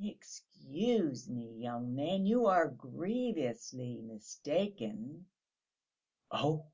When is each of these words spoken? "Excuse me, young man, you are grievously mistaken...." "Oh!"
"Excuse 0.00 1.28
me, 1.28 1.52
young 1.58 1.96
man, 1.96 2.24
you 2.24 2.46
are 2.46 2.68
grievously 2.68 3.98
mistaken...." 4.00 5.26
"Oh!" 6.30 6.66